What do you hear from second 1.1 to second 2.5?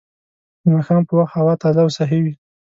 وخت هوا تازه او صحي وي